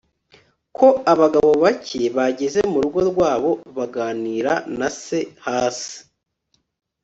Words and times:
ko 0.77 0.87
abagabo 1.13 1.49
bake 1.63 2.01
bageze 2.17 2.59
murugo 2.71 2.99
rwabo, 3.11 3.51
baganira 3.77 4.53
na 4.77 4.89
se 5.01 5.19
hasi 5.45 5.95